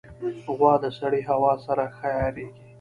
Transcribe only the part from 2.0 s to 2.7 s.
عیارېږي.